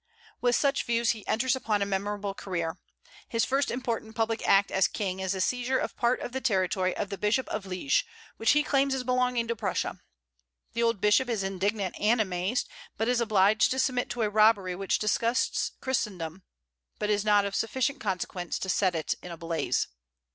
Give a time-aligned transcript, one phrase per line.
[0.41, 2.79] With such views he enters upon a memorable career.
[3.29, 6.97] His first important public act as king is the seizure of part of the territory
[6.97, 8.03] of the Bishop of Liege,
[8.37, 9.99] which he claims as belonging to Prussia.
[10.73, 12.67] The old bishop is indignant and amazed,
[12.97, 16.41] but is obliged to submit to a robbery which disgusts Christendom,
[16.97, 19.87] but is not of sufficient consequence to set it in a blaze.